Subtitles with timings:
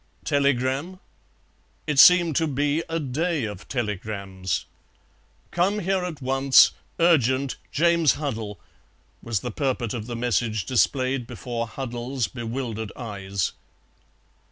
[0.25, 0.99] Telegram?
[1.85, 4.65] It seemed to be a day of telegrams.
[5.51, 6.71] "Come here at once.
[6.99, 7.57] Urgent.
[7.71, 8.59] James Huddle,"
[9.21, 13.51] was the purport of the message displayed before Huddle's bewildered eyes.